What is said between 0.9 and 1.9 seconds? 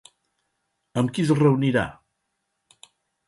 Amb qui es reunirà?